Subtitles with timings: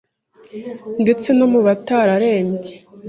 [1.01, 2.73] ndetse no mu batararembye